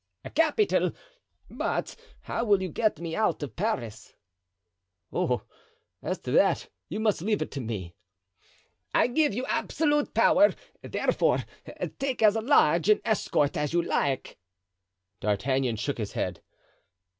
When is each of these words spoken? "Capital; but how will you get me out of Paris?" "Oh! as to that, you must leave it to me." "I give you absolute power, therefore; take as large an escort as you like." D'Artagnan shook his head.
"Capital; 0.33 0.93
but 1.47 1.95
how 2.21 2.43
will 2.43 2.59
you 2.59 2.69
get 2.69 2.97
me 2.97 3.15
out 3.15 3.43
of 3.43 3.55
Paris?" 3.55 4.15
"Oh! 5.13 5.43
as 6.01 6.17
to 6.21 6.31
that, 6.31 6.69
you 6.89 6.99
must 6.99 7.21
leave 7.21 7.39
it 7.43 7.51
to 7.51 7.61
me." 7.61 7.93
"I 8.95 9.05
give 9.05 9.35
you 9.35 9.45
absolute 9.45 10.15
power, 10.15 10.55
therefore; 10.81 11.45
take 11.99 12.23
as 12.23 12.33
large 12.33 12.89
an 12.89 12.99
escort 13.05 13.55
as 13.55 13.73
you 13.73 13.83
like." 13.83 14.39
D'Artagnan 15.19 15.75
shook 15.75 15.99
his 15.99 16.13
head. 16.13 16.41